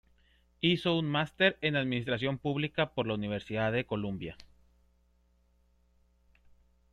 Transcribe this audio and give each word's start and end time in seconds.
Hizo 0.61 0.97
un 0.97 1.05
máster 1.05 1.59
en 1.61 1.75
Administración 1.75 2.39
Pública 2.39 2.91
por 2.95 3.05
la 3.05 3.13
Universidad 3.13 3.71
de 3.71 3.85
Columbia. 3.85 4.35